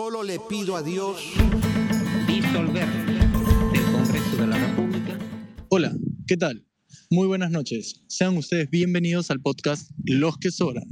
[0.00, 1.16] Solo le pido a Dios
[2.28, 2.86] disolver
[3.72, 5.18] del Congreso de la República.
[5.70, 5.92] Hola,
[6.28, 6.64] ¿qué tal?
[7.10, 8.04] Muy buenas noches.
[8.06, 10.84] Sean ustedes bienvenidos al podcast Los que Sobran.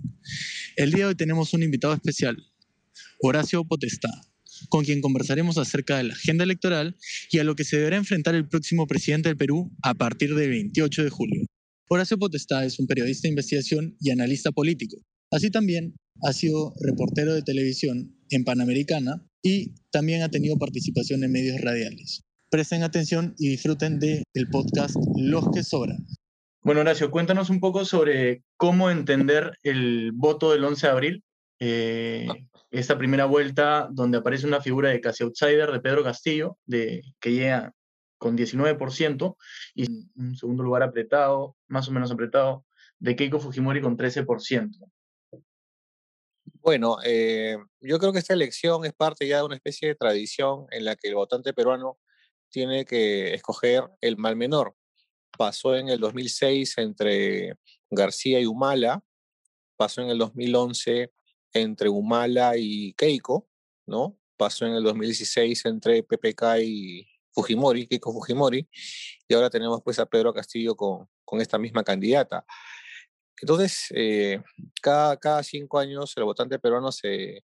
[0.74, 2.36] El día de hoy tenemos un invitado especial,
[3.20, 4.10] Horacio Potestá,
[4.70, 6.96] con quien conversaremos acerca de la agenda electoral
[7.30, 10.50] y a lo que se deberá enfrentar el próximo presidente del Perú a partir del
[10.50, 11.46] 28 de julio.
[11.88, 14.96] Horacio Potestá es un periodista de investigación y analista político.
[15.30, 21.32] Así también ha sido reportero de televisión en Panamericana y también ha tenido participación en
[21.32, 22.24] medios radiales.
[22.50, 26.06] Presten atención y disfruten del podcast Los que Sobran.
[26.62, 31.24] Bueno, Horacio, cuéntanos un poco sobre cómo entender el voto del 11 de abril,
[31.60, 32.26] eh,
[32.70, 37.32] esta primera vuelta donde aparece una figura de casi outsider de Pedro Castillo, de, que
[37.32, 37.72] llega
[38.18, 39.36] con 19%,
[39.74, 42.64] y un segundo lugar apretado, más o menos apretado,
[42.98, 44.70] de Keiko Fujimori con 13%.
[46.66, 50.66] Bueno, eh, yo creo que esta elección es parte ya de una especie de tradición
[50.72, 51.96] en la que el votante peruano
[52.48, 54.74] tiene que escoger el mal menor.
[55.38, 57.54] Pasó en el 2006 entre
[57.88, 59.04] García y Humala,
[59.76, 61.12] pasó en el 2011
[61.52, 63.48] entre Humala y Keiko,
[63.86, 64.18] ¿no?
[64.36, 68.68] Pasó en el 2016 entre PPK y Fujimori, Keiko Fujimori,
[69.28, 72.44] y ahora tenemos pues a Pedro Castillo con, con esta misma candidata.
[73.40, 74.42] Entonces, eh,
[74.82, 77.42] cada, cada cinco años el votante peruano se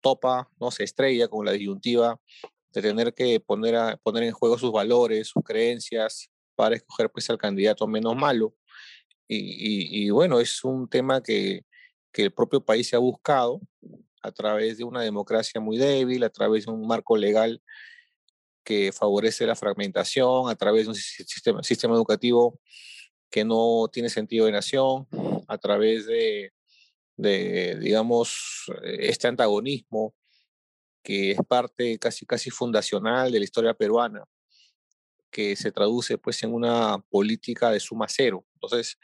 [0.00, 2.20] topa, no se estrella con la disyuntiva
[2.72, 7.28] de tener que poner, a, poner en juego sus valores, sus creencias, para escoger pues
[7.30, 8.54] al candidato menos malo.
[9.28, 11.64] Y, y, bueno, es un tema que,
[12.12, 13.60] que, el propio país se ha buscado
[14.22, 17.62] a través de una democracia muy débil, a través de un marco legal
[18.62, 22.60] que favorece la fragmentación, a través de un sistema, sistema educativo
[23.30, 25.08] que no tiene sentido de nación,
[25.48, 26.52] a través de,
[27.16, 30.14] de, digamos, este antagonismo
[31.02, 34.24] que es parte casi, casi fundacional de la historia peruana,
[35.30, 38.46] que se traduce pues en una política de suma cero.
[38.54, 38.98] Entonces,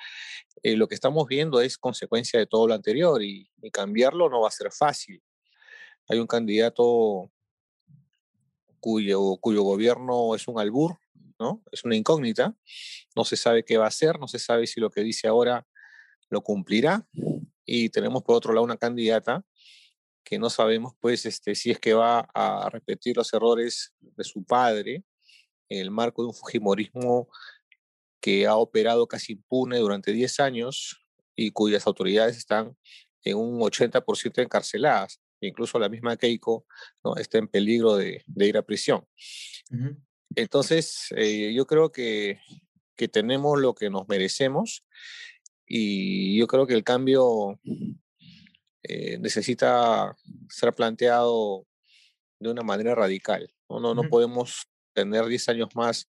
[0.62, 4.42] eh, lo que estamos viendo es consecuencia de todo lo anterior y, y cambiarlo no
[4.42, 5.22] va a ser fácil.
[6.08, 7.32] Hay un candidato
[8.80, 10.98] cuyo, cuyo gobierno es un albur,
[11.38, 11.62] ¿no?
[11.72, 12.56] Es una incógnita,
[13.16, 15.66] no se sabe qué va a hacer, no se sabe si lo que dice ahora
[16.30, 17.06] lo cumplirá.
[17.64, 19.44] Y tenemos por otro lado una candidata
[20.24, 24.44] que no sabemos pues este, si es que va a repetir los errores de su
[24.44, 25.04] padre
[25.70, 27.28] en el marco de un Fujimorismo
[28.20, 31.02] que ha operado casi impune durante 10 años
[31.36, 32.76] y cuyas autoridades están
[33.22, 35.20] en un 80% encarceladas.
[35.40, 36.66] Incluso la misma Keiko
[37.04, 37.16] ¿no?
[37.16, 39.06] está en peligro de, de ir a prisión.
[40.34, 42.40] Entonces, eh, yo creo que,
[42.96, 44.84] que, tenemos lo que nos merecemos
[45.68, 47.60] y yo creo que el cambio
[48.82, 50.16] eh, necesita
[50.48, 51.66] ser planteado
[52.40, 53.52] de una manera radical.
[53.68, 56.08] No, no, no podemos tener 10 años más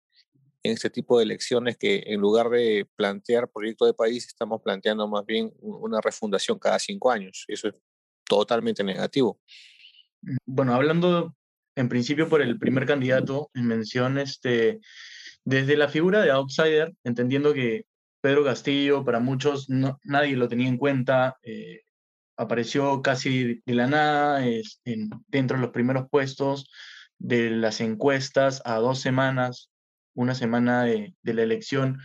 [0.64, 5.08] en este tipo de elecciones que en lugar de plantear proyecto de país, estamos planteando
[5.08, 7.46] más bien una refundación cada cinco años.
[7.48, 7.76] Eso es
[8.26, 9.40] totalmente negativo.
[10.46, 11.36] Bueno, hablando
[11.76, 14.80] en principio por el primer candidato en mención, este,
[15.46, 17.86] desde la figura de outsider, entendiendo que
[18.22, 21.82] Pedro Castillo, para muchos nadie lo tenía en cuenta, eh,
[22.36, 26.70] apareció casi de la nada en, dentro de los primeros puestos
[27.18, 29.70] de las encuestas a dos semanas,
[30.14, 32.00] una semana de, la elección.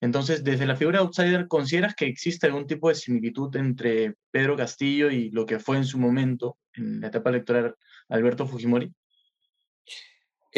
[0.00, 4.56] Entonces, desde la figura de outsider, ¿consideras que existe algún tipo de similitud entre Pedro
[4.56, 7.76] Castillo y lo que fue en su momento, en la etapa electoral,
[8.08, 8.92] Alberto Fujimori?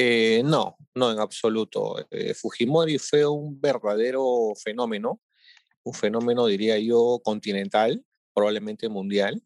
[0.00, 2.06] Eh, no, no en absoluto.
[2.12, 5.20] Eh, Fujimori fue un verdadero fenómeno,
[5.82, 9.42] un fenómeno, diría yo, continental, probablemente mundial.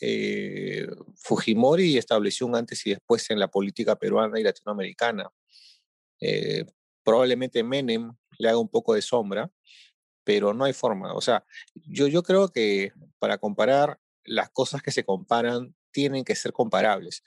[0.00, 5.28] Eh, Fujimori estableció un antes y después en la política peruana y latinoamericana.
[7.02, 9.50] Probablemente Menem le haga un poco de sombra,
[10.22, 11.12] pero no hay forma.
[11.14, 11.44] O sea,
[11.74, 17.22] yo, yo creo que para comparar las cosas que se comparan tienen que ser comparables.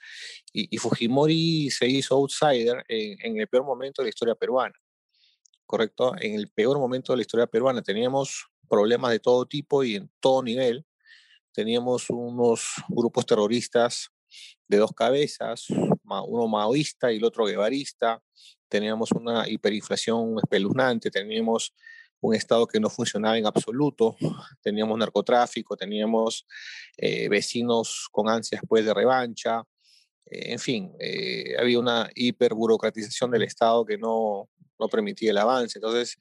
[0.52, 4.74] Y, Fujimori se hizo outsider en, el peor momento de la historia peruana,
[5.64, 6.14] ¿correcto?
[6.20, 10.10] En el peor momento de la historia peruana teníamos problemas de todo tipo y en
[10.20, 10.84] todo nivel.
[11.52, 14.10] Teníamos unos grupos terroristas
[14.68, 18.22] de dos cabezas, uno maoísta y el otro guevarista.
[18.68, 21.72] Teníamos una hiperinflación espeluznante, teníamos
[22.20, 24.16] un Estado que no funcionaba en absoluto,
[24.62, 26.46] teníamos narcotráfico, teníamos
[26.96, 29.62] eh, vecinos con ansias pues, de revancha,
[30.26, 34.48] eh, en fin, eh, había una hiperburocratización del Estado que no,
[34.78, 35.78] no permitía el avance.
[35.78, 36.18] Entonces,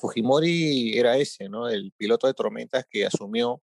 [0.00, 1.68] Fujimori era ese, ¿no?
[1.68, 3.62] el piloto de tormentas que asumió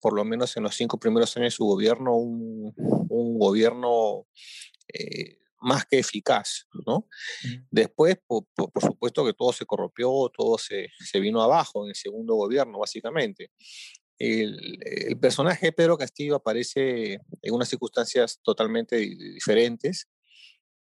[0.00, 2.74] por lo menos en los cinco primeros años de su gobierno, un,
[3.08, 4.26] un gobierno
[5.64, 7.08] más que eficaz, ¿no?
[7.70, 11.96] Después, por, por, supuesto que todo se corrompió, todo se, se, vino abajo en el
[11.96, 13.50] segundo gobierno, básicamente.
[14.18, 20.08] El, el, personaje de Pedro Castillo aparece en unas circunstancias totalmente diferentes.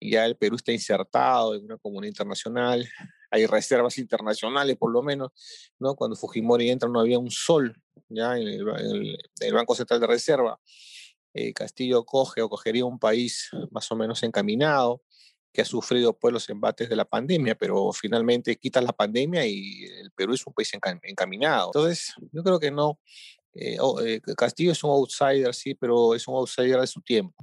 [0.00, 2.86] Ya el Perú está insertado en una comunidad internacional,
[3.30, 5.30] hay reservas internacionales por lo menos,
[5.78, 5.94] ¿no?
[5.94, 9.08] Cuando Fujimori entra no había un sol ya en el, en el,
[9.40, 10.60] en el Banco Central de Reserva
[11.34, 15.02] eh, Castillo coge o cogería un país más o menos encaminado,
[15.52, 19.84] que ha sufrido pues los embates de la pandemia, pero finalmente quita la pandemia y
[19.84, 21.68] el Perú es un país encaminado.
[21.68, 22.98] Entonces, yo creo que no.
[23.54, 27.34] Eh, eh, Castillo es un outsider, sí, pero es un outsider de su tiempo.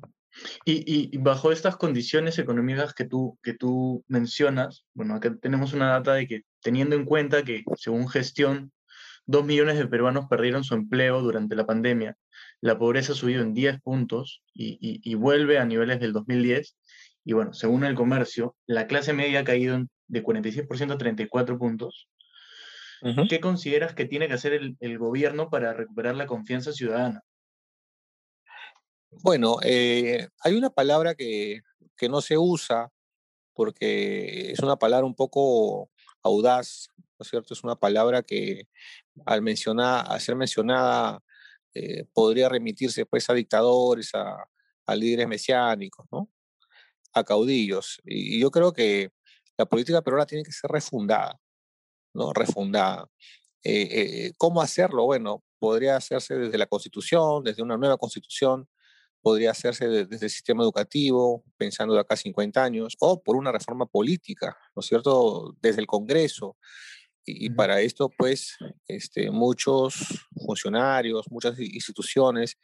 [0.65, 6.13] Y, bajo estas condiciones económicas que tú, que tú mencionas, bueno, acá tenemos una data
[6.13, 8.71] de que teniendo en cuenta que según gestión,
[9.25, 12.17] dos millones de peruanos perdieron su empleo durante la pandemia
[12.61, 16.77] la pobreza ha subido en 10 puntos y, y, y, vuelve a niveles del 2010.
[17.25, 22.09] Y bueno, según el comercio, la clase media ha caído de 46% a 34 puntos.
[23.01, 23.29] Uh -huh.
[23.29, 27.21] ¿Qué consideras que tiene que hacer el, el, gobierno para recuperar la confianza ciudadana?
[29.23, 31.61] Bueno, eh, hay una palabra que,
[31.95, 32.91] que no se usa
[33.53, 35.89] porque es una palabra un poco
[36.23, 37.53] audaz, ¿no es cierto?
[37.53, 38.67] Es una palabra que
[39.25, 41.21] al, mencionar, al ser mencionada
[41.79, 44.45] eh, podría remitirse pues a dictadores, a,
[44.85, 46.29] a, líderes mesiánicos, ¿no?
[47.13, 48.01] a caudillos.
[48.05, 49.11] Y, y, yo creo que
[49.57, 51.39] la política peruana tiene que ser refundada,
[52.13, 52.33] ¿no?
[52.33, 53.09] refundada.
[53.63, 55.05] Eh, eh, ¿Cómo hacerlo?
[55.05, 58.67] Bueno, podría hacerse desde la constitución, desde una nueva constitución,
[59.21, 63.85] podría hacerse desde el sistema educativo, pensando de acá 50 años, o por una reforma
[63.85, 66.57] política, ¿no es cierto?, desde el Congreso.
[67.29, 72.57] Y, y para esto, pues, este, muchos funcionarios, muchas instituciones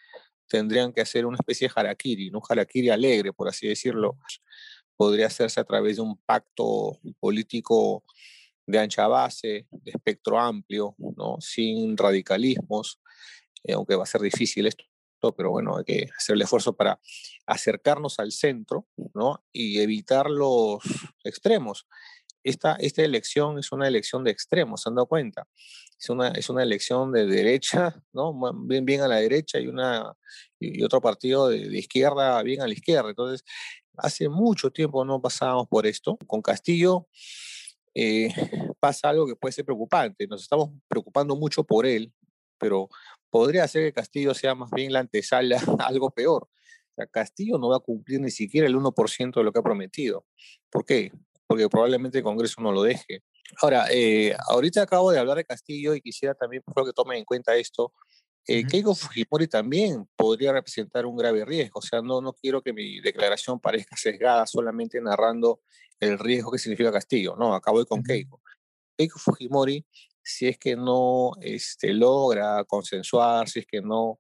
[0.47, 4.17] tendrían que hacer una especie de harakiri, un harakiri alegre, por así decirlo.
[4.95, 8.03] Podría hacerse a través de un pacto político
[8.65, 11.37] de ancha base, de espectro amplio, ¿no?
[11.39, 12.99] sin radicalismos,
[13.63, 14.85] eh, aunque va a ser difícil esto,
[15.35, 16.99] pero bueno, hay que hacer el esfuerzo para
[17.45, 19.43] acercarnos al centro ¿no?
[19.51, 20.83] y evitar los
[21.23, 21.87] extremos
[22.45, 25.47] esta, elección es una elección de extremos, ¿se han dado cuenta?
[25.99, 28.33] Es una, es una elección de derecha, ¿no?
[28.65, 30.13] Bien, a la derecha y, una,
[30.59, 33.09] y otro partido de, izquierda bien a la izquierda.
[33.09, 33.43] Entonces,
[33.97, 36.17] hace mucho tiempo no pasábamos por esto.
[36.27, 37.07] Con Castillo
[37.95, 38.29] eh,
[38.79, 40.27] pasa algo que puede ser preocupante.
[40.27, 42.13] Nos estamos preocupando mucho por él,
[42.59, 42.89] pero
[43.31, 46.47] podría ser que Castillo sea más bien la antesala a algo peor.
[46.95, 50.25] O Castillo no va a cumplir ni siquiera el 1% de lo que ha prometido.
[50.69, 51.11] ¿Por qué?
[51.47, 53.23] Porque probablemente el Congreso no lo deje.
[53.61, 57.19] Ahora, eh, ahorita acabo de hablar de Castillo y quisiera también, por favor, que tomen
[57.19, 57.93] en cuenta esto.
[58.47, 58.71] Eh, uh -huh.
[58.71, 61.79] Keiko Fujimori también podría representar un grave riesgo.
[61.79, 65.61] O sea, no, no quiero que mi declaración parezca sesgada solamente narrando
[65.99, 67.35] el riesgo que significa Castillo.
[67.37, 68.07] No, acabo con uh -huh.
[68.07, 68.41] Keiko.
[68.97, 69.85] Keiko Fujimori,
[70.23, 74.19] si es que no este, logra consensuar, si es que no,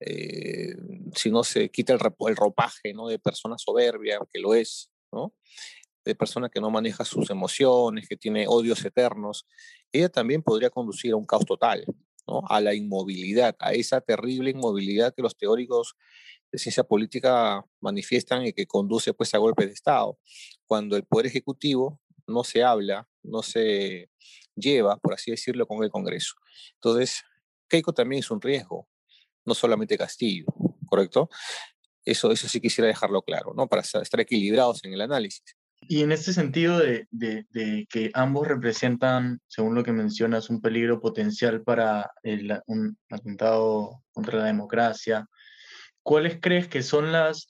[0.00, 0.74] eh,
[1.14, 3.08] si no se quita el, el ropaje ¿no?
[3.08, 5.34] de persona soberbia, que lo es, ¿no?
[6.10, 9.46] De persona que no maneja sus emociones, que tiene odios eternos,
[9.92, 11.84] ella también podría conducir a un caos total,
[12.26, 12.42] ¿no?
[12.48, 15.94] a la inmovilidad, a esa terrible inmovilidad que los teóricos
[16.50, 20.18] de ciencia política manifiestan y que conduce pues a golpes de Estado.
[20.66, 24.10] Cuando el Poder Ejecutivo no se habla, no se
[24.56, 26.34] lleva, por así decirlo, con el Congreso.
[26.74, 27.22] Entonces,
[27.68, 28.88] Keiko también es un riesgo,
[29.44, 30.46] no solamente Castillo,
[30.86, 31.30] ¿correcto?
[32.04, 33.68] Eso, eso sí quisiera dejarlo claro, ¿no?
[33.68, 35.56] Para estar equilibrados en el análisis.
[35.82, 37.06] Y en este sentido de,
[37.88, 42.12] que ambos representan, según lo que mencionas, un peligro potencial para
[42.66, 45.26] un atentado contra la democracia,
[46.02, 47.48] ¿cuáles crees que son las,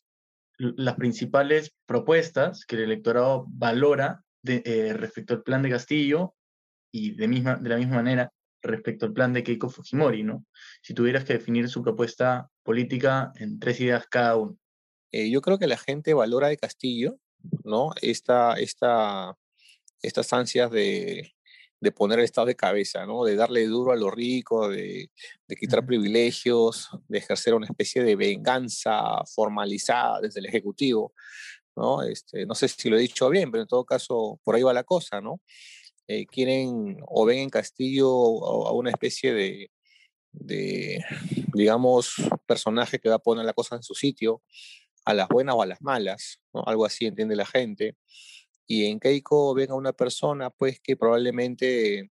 [0.96, 6.34] principales propuestas que el electorado valora eh, respecto al plan de Castillo
[6.92, 8.32] y de, misma, de la misma manera
[8.62, 10.22] respecto al plan de Keiko Fujimori?
[10.22, 10.44] ¿no?
[10.82, 14.56] Si tuvieras que definir su propuesta política en tres ideas cada uno.
[15.12, 17.18] Eh, yo creo que la gente valora de Castillo
[17.64, 17.90] ¿no?
[18.00, 19.36] Esta, esta,
[20.02, 21.32] estas ansias de,
[21.80, 23.24] de poner el Estado de cabeza, ¿no?
[23.24, 25.10] De darle duro a lo rico, de,
[25.46, 31.14] de quitar privilegios, de ejercer una especie de venganza formalizada desde el Ejecutivo,
[31.76, 32.02] ¿no?
[32.02, 34.72] Este, no sé si lo he dicho bien, pero en todo caso, por ahí va
[34.72, 35.40] la cosa, ¿no?
[36.06, 38.08] Eh, quieren o ven en Castillo
[38.66, 39.70] a, a una especie de,
[40.32, 41.02] de,
[41.54, 42.14] digamos,
[42.46, 44.42] personaje que va a poner la cosa en su sitio,
[45.10, 46.62] a las buenas o a las malas, ¿no?
[46.66, 47.96] algo así entiende la gente.
[48.66, 52.10] Y en Keiko ven a una persona pues que probablemente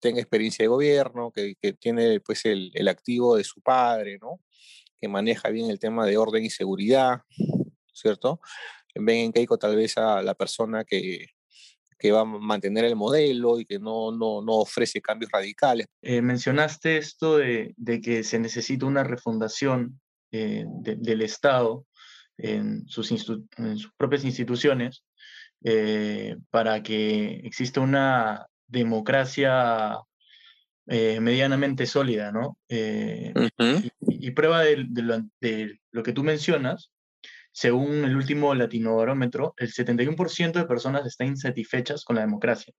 [0.00, 4.40] tenga experiencia de gobierno, que, que tiene pues el, el, activo de su padre, ¿no?
[5.00, 7.20] Que maneja bien el tema de orden y seguridad,
[7.92, 8.40] ¿cierto?
[8.94, 11.26] Ven en Keiko tal vez a la persona que,
[12.00, 15.86] que va a mantener el modelo y que no, no, no ofrece cambios radicales.
[16.02, 20.00] Eh, mencionaste esto de, de, que se necesita una refundación
[20.32, 21.86] eh, de, del Estado
[22.42, 25.04] en sus, en sus propias instituciones
[25.62, 29.98] eh, para que exista una democracia
[30.86, 32.56] eh, medianamente sólida, ¿no?
[32.68, 33.92] Eh, uh -huh.
[34.08, 36.90] y, y, prueba de, de, lo, de, lo, que tú mencionas,
[37.52, 42.72] según el último latinobarómetro, el 71% de personas están insatisfechas con la democracia.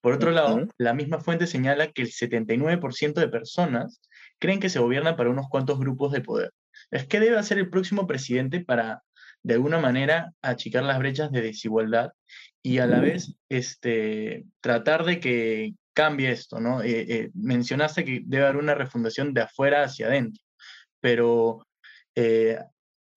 [0.00, 0.36] Por otro uh -huh.
[0.36, 4.00] lado, la misma fuente señala que el 79% de personas
[4.38, 6.50] creen que se gobierna para unos cuantos grupos de poder.
[6.90, 9.02] Es que debe hacer el próximo presidente para,
[9.42, 12.12] de alguna manera, achicar las brechas de desigualdad
[12.62, 16.82] y a la vez este, tratar de que cambie esto, ¿no?
[16.82, 20.42] Eh, eh, mencionaste que debe haber una refundación de afuera hacia adentro,
[21.00, 21.66] pero
[22.14, 22.58] eh,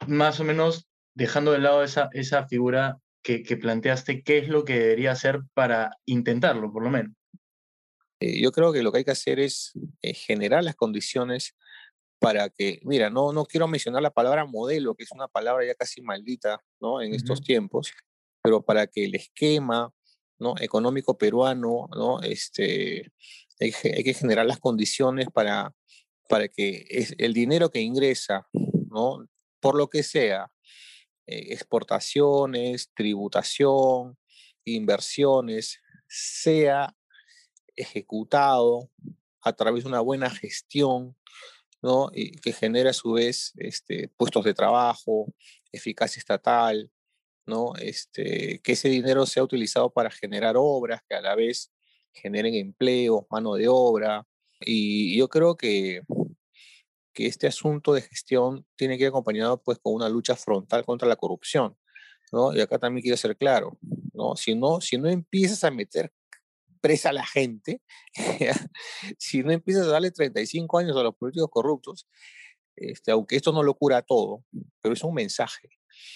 [0.08, 4.66] más o menos dejando de lado esa, esa figura que, que, planteaste, ¿qué es lo
[4.66, 7.13] que debería hacer para intentarlo, por lo menos?
[8.24, 9.74] yo creo que lo que hay que hacer es
[10.04, 11.56] generar las condiciones
[12.22, 15.74] para que, mira, no, no quiero mencionar la palabra modelo, que es una palabra ya
[15.74, 17.01] casi maldita, ¿no?
[17.01, 17.18] En uh -huh.
[17.18, 17.92] estos tiempos,
[18.44, 19.92] pero para que el esquema
[20.38, 20.54] ¿no?
[20.60, 22.22] económico peruano, ¿no?
[22.22, 23.12] este,
[23.60, 25.74] hay, hay, que generar las condiciones para,
[26.30, 29.28] para que es, el dinero que ingresa, ¿no?
[29.60, 30.51] por lo que sea,
[31.25, 34.16] eh, exportaciones, tributación,
[34.63, 36.96] inversiones, sea
[37.75, 38.92] ejecutado
[39.42, 41.16] a través de una buena gestión,
[41.82, 42.10] ¿no?
[42.14, 45.34] y que genere a su vez este, puestos de trabajo,
[45.72, 46.92] eficacia estatal,
[47.46, 47.74] ¿no?
[47.76, 51.72] Este, que ese dinero sea utilizado para generar obras que a la vez
[52.14, 54.28] generen empleo, mano de obra.
[54.60, 56.04] Y yo creo que,
[57.14, 61.08] que este asunto de gestión tiene que ir acompañado pues con una lucha frontal contra
[61.08, 61.76] la corrupción,
[62.32, 62.56] ¿no?
[62.56, 63.78] Y acá también quiero ser claro,
[64.14, 64.36] ¿no?
[64.36, 66.14] Si no, si no empiezas a meter
[66.82, 67.82] presa a la gente,
[69.18, 72.08] si no empiezas a darle 35 años a los políticos corruptos,
[72.76, 74.44] este, aunque esto no lo cura todo,
[74.82, 75.70] pero es un mensaje.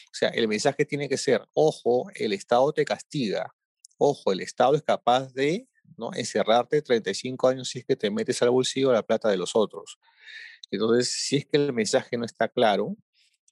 [0.07, 3.53] O sea, el mensaje tiene que ser, ojo, el Estado te castiga,
[3.97, 5.67] ojo, el Estado es capaz de
[5.97, 6.13] ¿no?
[6.13, 9.99] encerrarte 35 años si es que te metes al bolsillo la plata de los otros.
[10.71, 12.95] Entonces, si es que el mensaje no está claro,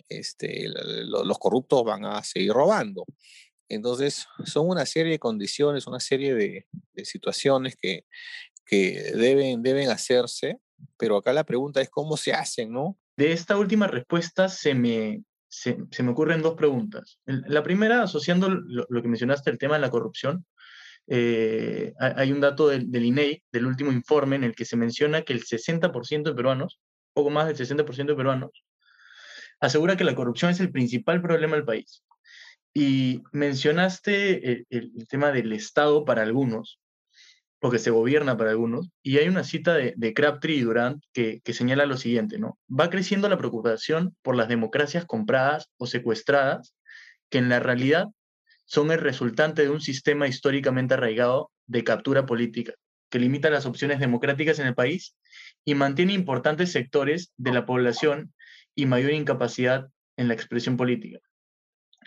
[0.09, 3.05] este, los corruptos van a seguir robando.
[3.69, 6.65] Entonces, son una serie de condiciones, una serie de,
[7.03, 8.05] situaciones que,
[8.65, 10.59] que deben, deben hacerse,
[10.97, 12.97] pero acá la pregunta es cómo se hacen, ¿no?
[13.15, 17.19] De esta última respuesta se me, se, me ocurren dos preguntas.
[17.25, 20.45] La primera, asociando lo, lo, que mencionaste, el tema de la corrupción,
[21.07, 25.23] eh, hay un dato del, del, INEI, del último informe, en el que se menciona
[25.23, 26.79] que el 60% de peruanos,
[27.13, 28.63] poco más del 60% de peruanos,
[29.59, 32.03] asegura que la corrupción es el principal problema del país.
[32.73, 36.79] Y mencionaste el, el, el tema del Estado para algunos,
[37.61, 41.01] o que se gobierna para algunos, y hay una cita de, de Crabtree y Durant
[41.13, 42.57] que, que, señala lo siguiente, ¿no?
[42.69, 46.75] Va creciendo la preocupación por las democracias compradas o secuestradas,
[47.29, 48.07] que en la realidad
[48.65, 52.73] son el resultante de un sistema históricamente arraigado de captura política,
[53.09, 55.15] que limita las opciones democráticas en el país
[55.63, 58.33] y mantiene importantes sectores de la población
[58.75, 59.87] y mayor incapacidad
[60.17, 61.19] en la expresión política.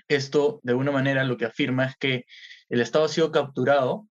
[0.08, 2.24] Esto, de alguna manera, lo que afirma es que
[2.68, 4.08] el Estado ha sido capturado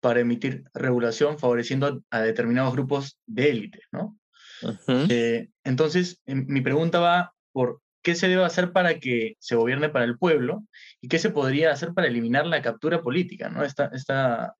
[0.00, 4.18] para emitir regulación favoreciendo a, a determinados grupos de élite, ¿no?
[4.62, 5.06] Uh -huh.
[5.10, 10.04] eh, entonces, mi pregunta va por qué se debe hacer para que se gobierne para
[10.04, 10.64] el pueblo
[11.00, 13.64] y qué se podría hacer para eliminar la captura política, ¿no?
[13.64, 14.54] Esta, esta,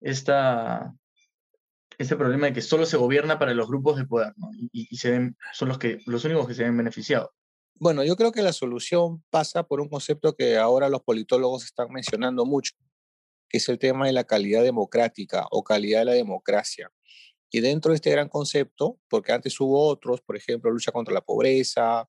[0.00, 0.92] esta,
[1.98, 4.48] este problema de que solo se gobierna para los grupos de poder, ¿no?
[4.72, 7.28] Y, y se ven, son los, que, los únicos que se ven beneficiados.
[7.80, 11.90] Bueno, yo creo que la solución pasa por un concepto que ahora los politólogos están
[11.90, 12.74] mencionando mucho,
[13.48, 16.92] que es el tema de la calidad democrática o calidad de la democracia.
[17.50, 21.22] Y dentro de este gran concepto, porque antes hubo otros, por ejemplo, lucha contra la
[21.22, 22.06] pobreza,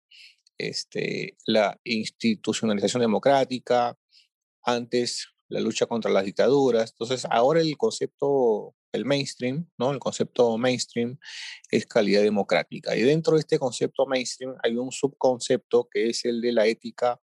[0.58, 3.98] este, la institucionalización democrática,
[4.63, 6.92] antes la lucha contra las dictaduras.
[6.92, 9.91] Entonces, ahora el concepto, el mainstream, ¿no?
[9.91, 11.17] El concepto mainstream
[11.69, 12.95] es calidad democrática.
[12.95, 17.19] Y dentro de este concepto mainstream hay un subconcepto que es el de la ética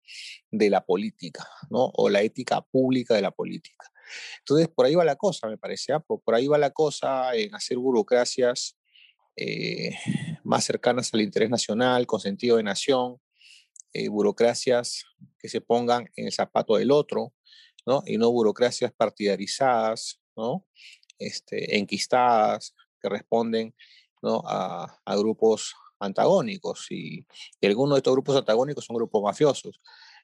[0.50, 1.90] de la política, ¿no?
[1.94, 3.92] O la ética pública de la política.
[4.38, 5.92] Entonces, por ahí va la cosa, me parece.
[5.92, 6.00] ¿eh?
[6.06, 8.78] Por, por, ahí va la cosa en hacer burocracias
[9.37, 9.94] eh,
[10.44, 13.20] más cercanas al interés nacional, con sentido de nación,
[13.92, 15.04] eh, burocracias
[15.38, 17.35] que se pongan en el zapato del otro,
[17.85, 18.02] ¿no?
[18.06, 20.66] Y no burocracias partidarizadas, ¿no?
[21.18, 23.75] Este, enquistadas que responden
[24.23, 24.42] ¿no?
[24.46, 27.26] a, a grupos antagónicos y,
[27.61, 29.80] y, algunos de estos grupos antagónicos son grupos mafiosos.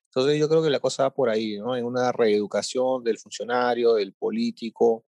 [0.06, 1.74] Entonces yo creo que la cosa va por ahí, ¿no?
[1.74, 5.06] en una reeducación del funcionario, del político,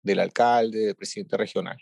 [0.00, 1.76] del alcalde, del presidente regional.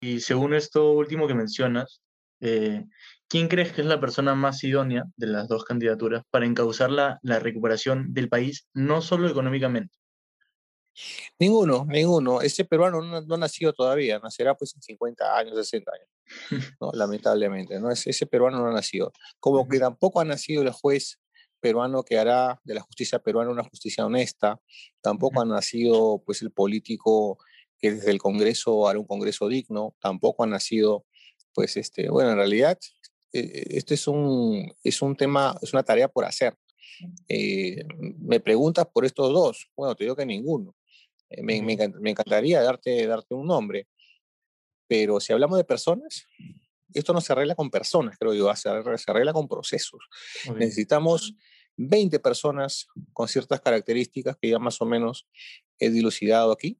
[0.00, 2.00] Y según esto último que mencionas,
[2.40, 2.84] eh,
[3.28, 7.18] ¿quién crees que es la persona más idónea de las dos candidaturas para encauzar la,
[7.22, 9.94] la recuperación del país, no solo económicamente?
[11.38, 12.40] Ninguno, ninguno.
[12.40, 16.08] Ese peruano no, no, ha nacido todavía, nacerá pues en 50 años, 60 años,
[16.80, 16.90] ¿no?
[16.92, 17.80] lamentablemente.
[17.80, 17.90] ¿no?
[17.90, 19.12] Ese, ese peruano no ha nacido.
[19.40, 21.18] Como que tampoco ha nacido el juez
[21.64, 24.60] peruano que hará de la justicia peruana una justicia honesta,
[25.00, 27.38] tampoco ha nacido pues el político
[27.78, 31.06] que desde el Congreso hará un Congreso digno, tampoco ha nacido
[31.54, 32.78] pues este, bueno, en realidad
[33.32, 36.54] eh, esto es un, es un tema, es una tarea por hacer.
[37.28, 37.82] Eh,
[38.18, 40.76] me preguntas por estos dos, bueno, te digo que ninguno.
[41.36, 43.88] Eh, me, me, me, encantaría darte, darte un nombre,
[44.86, 46.26] pero si hablamos de personas,
[46.92, 50.00] esto no se arregla con personas, creo yo, se arregla, se arregla con procesos.
[50.46, 50.60] Okay.
[50.60, 51.34] Necesitamos
[51.76, 55.26] 20 personas con ciertas características que ya más o menos
[55.78, 56.78] he dilucidado aquí,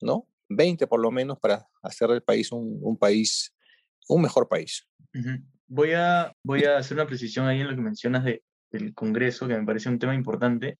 [0.00, 0.28] ¿no?
[0.48, 3.52] 20 por lo menos para hacer del país un, un país,
[4.08, 4.86] un mejor país.
[5.14, 5.44] Uh -huh.
[5.66, 9.48] voy, a, voy a hacer una precisión ahí en lo que mencionas de, del Congreso,
[9.48, 10.78] que me parece un tema importante.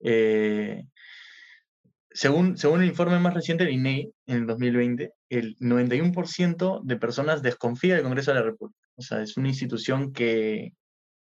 [0.00, 0.84] Eh,
[2.12, 7.42] según, según el informe más reciente del INEI, en el 2020, el 91% de personas
[7.42, 8.80] desconfía del Congreso de la República.
[8.96, 10.72] O sea, es una institución que,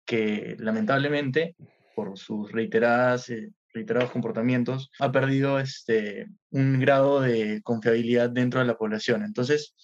[0.06, 1.56] que lamentablemente,
[1.96, 8.68] por sus reiteradas, eh, reiterados comportamientos, ha perdido este, un grado de confiabilidad dentro de
[8.68, 9.24] la población.
[9.24, 9.75] Entonces,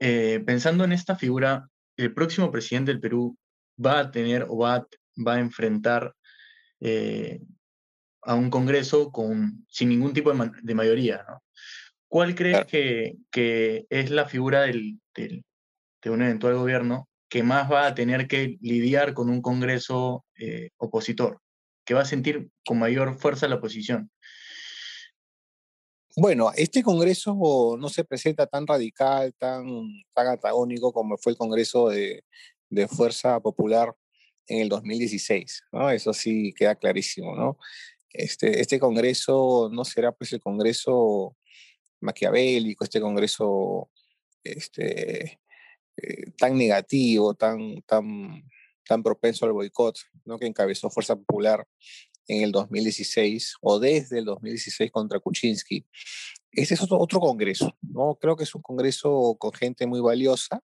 [0.00, 3.36] eh, pensando en esta figura, el próximo presidente del Perú
[3.84, 6.14] va a tener o va va a enfrentar
[6.80, 7.40] eh,
[8.22, 11.24] a un Congreso con, sin ningún tipo de, ma de mayoría.
[11.28, 11.42] ¿no?
[12.08, 15.44] ¿Cuál crees que, que, es la figura del, del,
[16.02, 20.70] de un eventual gobierno que más va a tener que lidiar con un Congreso eh,
[20.76, 21.40] opositor,
[21.84, 24.10] que va a sentir con mayor fuerza la oposición?
[26.14, 29.64] Bueno, este Congreso no se presenta tan radical, tan,
[30.14, 32.24] tan antagónico como fue el Congreso de,
[32.68, 33.94] de Fuerza Popular
[34.46, 35.90] en el 2016, ¿no?
[35.90, 37.56] Eso sí queda clarísimo, ¿no?
[38.12, 41.36] Este, este Congreso no será pues el Congreso
[42.00, 43.90] maquiavélico, este Congreso
[44.44, 45.40] este,
[45.96, 48.42] eh, tan negativo, tan, tan,
[48.86, 50.38] tan propenso al boicot, ¿no?
[50.38, 51.66] que encabezó Fuerza Popular
[52.28, 55.86] en el 2016 o desde el 2016 contra Kuczynski.
[56.50, 58.16] Este es otro, otro congreso, ¿no?
[58.20, 60.62] Creo que es un congreso con gente muy valiosa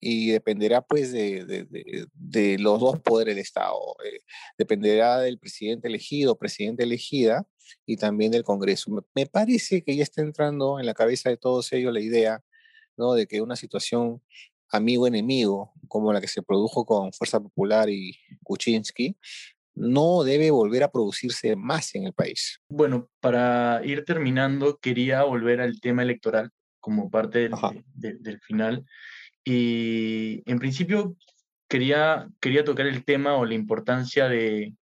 [0.00, 3.78] y dependerá pues de, de, de, de los dos poderes del Estado.
[4.04, 4.20] Eh,
[4.56, 7.46] dependerá del presidente elegido, presidente elegida
[7.86, 8.90] y también del Congreso.
[8.90, 12.42] Me, me, parece que ya está entrando en la cabeza de todos ellos la idea
[12.96, 13.12] ¿no?
[13.12, 14.22] de que una situación
[14.70, 19.16] amigo-enemigo como la que se produjo con Fuerza Popular y Kuczynski
[19.74, 22.60] no debe volver a producirse más en el país.
[22.68, 27.52] Bueno, para ir terminando, quería volver al tema electoral como parte del,
[27.94, 28.84] de, del final.
[29.44, 31.16] Y en principio
[31.68, 34.74] quería, quería tocar el tema o la importancia de,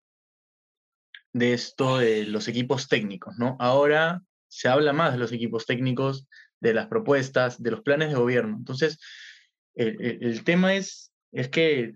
[1.33, 3.55] de esto de los equipos técnicos, ¿no?
[3.59, 6.27] Ahora se habla más de los equipos técnicos,
[6.59, 8.55] de las propuestas, de los planes de gobierno.
[8.57, 8.99] Entonces,
[9.75, 11.95] el, el, tema es, es que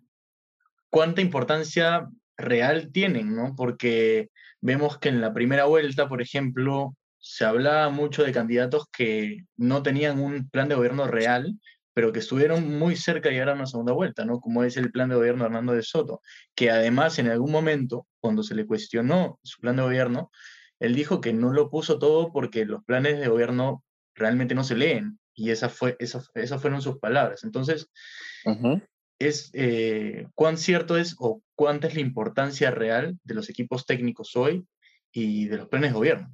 [0.90, 3.56] cuánta importancia real tienen, ¿no?
[3.56, 9.46] Porque vemos que en la primera vuelta, por ejemplo, se hablaba mucho de candidatos que
[9.58, 11.58] no tenían un plan de gobierno real,
[11.94, 14.40] pero que estuvieron muy cerca de llegar a una segunda vuelta, ¿no?
[14.40, 16.22] Como es el plan de gobierno de Hernando de Soto,
[16.56, 20.32] que además en algún momento, cuando se le cuestionó su plan de gobierno,
[20.80, 23.84] él dijo que no lo puso todo porque los planes de gobierno
[24.16, 27.44] realmente no se leen, y esa fue, esa, esas fueron sus palabras.
[27.44, 27.90] Entonces,
[28.46, 28.82] uh -huh
[29.22, 34.36] es eh, cuán cierto es o cuánta es la importancia real de los equipos técnicos
[34.36, 34.66] hoy
[35.12, 36.32] y de los planes de gobierno.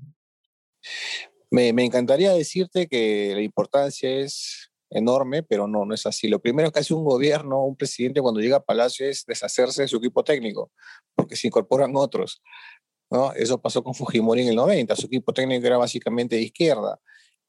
[1.51, 6.27] Me, me, encantaría decirte que la importancia es enorme, pero no, no es así.
[6.27, 9.87] Lo primero que hace un gobierno, un presidente cuando llega a Palacio es deshacerse de
[9.87, 10.71] su equipo técnico,
[11.15, 12.41] porque se incorporan otros.
[13.09, 13.33] ¿no?
[13.33, 16.99] Eso pasó con Fujimori en el 90, su equipo técnico era básicamente de izquierda.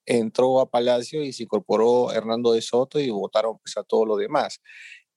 [0.06, 4.18] Entró a Palacio y se incorporó Hernando de Soto y votaron pues, a todos los
[4.18, 4.60] demás.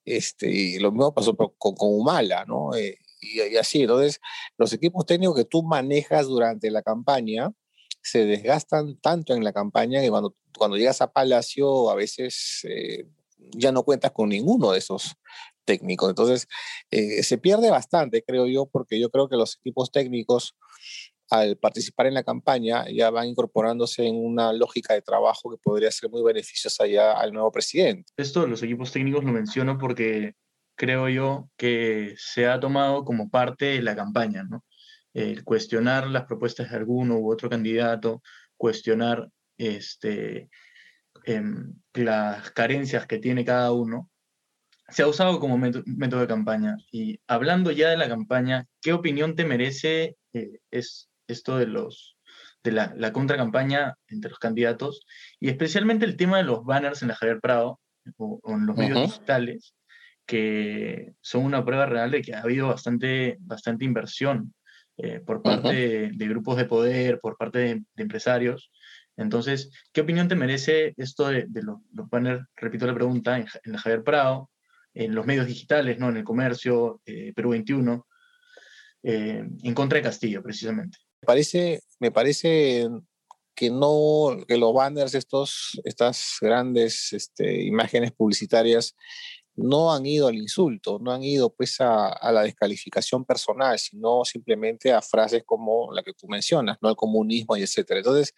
[0.03, 2.75] Este, y lo mismo pasó con, con Humala, ¿no?
[2.75, 4.19] Eh, y, y, así, entonces,
[4.57, 7.51] los equipos técnicos que tú manejas durante la campaña
[8.02, 13.06] se desgastan tanto en la campaña que cuando, cuando llegas a Palacio a veces eh,
[13.38, 15.16] ya no cuentas con ninguno de esos
[15.66, 16.10] técnicos.
[16.10, 16.48] Entonces,
[16.90, 20.56] eh, se pierde bastante, creo yo, porque yo creo que los equipos técnicos
[21.30, 25.90] al participar en la campaña ya van incorporándose en una lógica de trabajo que podría
[25.90, 28.12] ser muy beneficiosa ya al nuevo presidente.
[28.18, 30.34] Esto los equipos técnicos lo menciono porque
[30.76, 34.66] creo yo que se ha tomado como parte de la campaña, ¿no?
[35.13, 38.21] El cuestionar las propuestas de alguno u otro candidato,
[38.58, 40.50] cuestionar este,
[41.26, 44.10] em, las carencias que tiene cada uno,
[44.88, 46.78] se ha usado como método de campaña.
[46.91, 52.17] Y hablando ya de la campaña, ¿qué opinión te merece eh, es esto de los
[52.63, 55.02] de la, la contracampaña entre los candidatos
[55.39, 57.80] y especialmente el tema de los banners en la Javier Prado
[58.17, 59.74] o, en los medios digitales
[60.28, 64.54] que son una prueba real de que ha habido bastante, bastante inversión
[65.04, 68.72] eh, por parte de, grupos de poder, por parte de, empresarios.
[69.18, 74.04] Entonces, ¿qué opinión te merece esto de, los, banners, repito la pregunta, en, la Javier
[74.04, 74.52] Prado,
[74.94, 76.10] en los medios digitales, ¿no?
[76.10, 78.08] en el comercio, eh, Perú 21,
[79.02, 81.00] eh, en contra de Castillo, precisamente?
[81.22, 82.88] Me parece, me parece
[83.56, 88.96] que no, que los banners, estos, estas grandes este, imágenes publicitarias,
[89.56, 94.92] no han ido al insulto, no han ido pues a, la descalificación personal, sino simplemente
[94.92, 96.90] a frases como la que tú mencionas, ¿no?
[96.90, 98.00] Al comunismo y etcétera.
[98.00, 98.34] Entonces,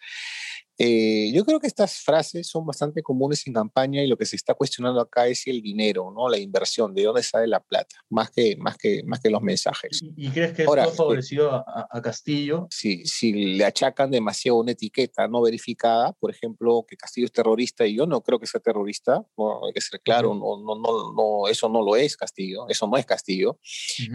[0.78, 4.36] eh, yo creo que estas frases son bastante comunes en campaña y lo que se
[4.36, 6.28] está cuestionando acá es el dinero, ¿no?
[6.28, 10.02] La inversión, de dónde sale la plata, más que, más que, más que los mensajes.
[10.16, 12.66] ¿Y, crees que esto ha favorecido a, Castillo?
[12.70, 17.86] Si, si le achacan demasiado una etiqueta no verificada, por ejemplo, que Castillo es terrorista
[17.86, 21.12] y yo no creo que sea terrorista, no, hay que ser claro, no, no, no,
[21.12, 23.58] no, eso no lo es Castillo, eso no es Castillo.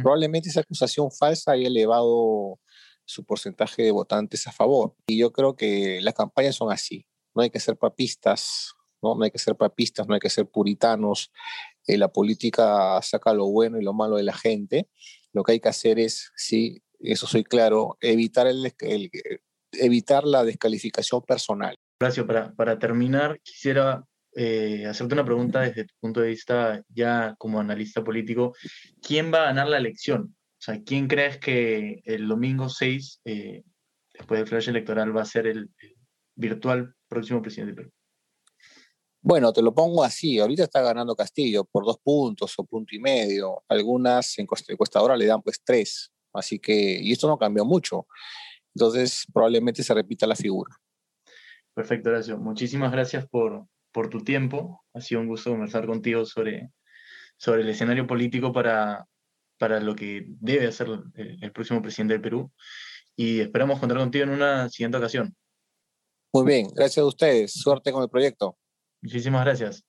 [0.02, 2.60] Probablemente esa acusación falsa haya elevado
[3.10, 4.94] su porcentaje de votantes a favor.
[5.08, 7.08] Y yo creo que las campañas son así.
[7.34, 10.46] No hay que ser papistas, no, no hay que ser papistas, no hay que ser
[10.46, 11.32] puritanos.
[11.88, 14.90] Eh, la política saca lo bueno y lo malo de la gente.
[15.34, 18.72] Lo que hay que hacer es, sí, eso soy claro, evitar, el,
[19.72, 21.76] evitar la descalificación personal.
[22.00, 22.28] Gracias.
[22.28, 27.60] Para, para terminar, quisiera eh, hacerte una pregunta desde tu punto de vista ya como
[27.60, 28.54] analista político.
[29.02, 30.36] ¿Quién va a ganar la elección?
[30.60, 33.64] O sea, ¿quién crees que el domingo 6, eh,
[34.14, 35.70] después del flash electoral, va a ser el,
[36.36, 37.92] virtual próximo presidente del Perú?
[39.22, 40.38] Bueno, te lo pongo así.
[40.38, 43.64] Ahorita está ganando Castillo por dos puntos o punto y medio.
[43.70, 46.12] Algunas encuestadoras le dan pues tres.
[46.34, 48.08] Así que, y esto no cambió mucho.
[48.76, 50.76] Entonces, probablemente se repita la figura.
[51.74, 52.38] Perfecto, Horacio.
[52.38, 54.84] Muchísimas gracias por, por tu tiempo.
[54.94, 56.72] Ha sido un gusto conversar contigo sobre,
[57.38, 59.06] sobre el escenario político para,
[59.60, 62.52] para lo que debe hacer el, próximo presidente del Perú.
[63.16, 65.36] Y esperamos contar contigo en una siguiente ocasión.
[66.34, 67.54] Muy bien, gracias a ustedes.
[67.54, 68.58] Suerte con el proyecto.
[69.02, 69.84] Muchísimas gracias.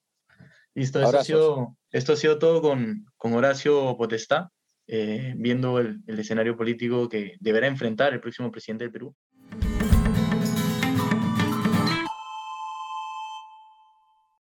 [0.74, 4.50] Listo, esto ha, sido, esto ha, sido, todo con, con Horacio Potestá,
[4.87, 9.14] eh, viendo el, el escenario político que deberá enfrentar el próximo presidente del Perú.